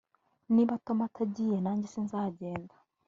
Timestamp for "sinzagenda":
1.93-2.73